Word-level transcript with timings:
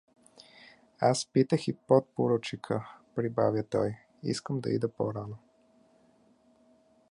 —Аз 1.09 1.25
питах 1.25 1.67
и 1.67 1.73
подпоручика— 1.75 2.89
прибавя 3.15 3.63
той.— 3.63 3.95
Искам 4.23 4.59
да 4.61 4.69
ида 4.69 4.91
по-рано. 4.91 5.37